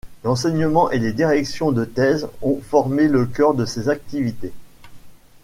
L’enseignement 0.23 0.89
et 0.89 0.97
les 0.97 1.13
directions 1.13 1.71
de 1.71 1.85
thèses 1.85 2.27
ont 2.41 2.59
formé 2.59 3.07
le 3.07 3.27
cœur 3.27 3.53
de 3.53 3.65
ses 3.65 3.87
activités. 3.87 4.51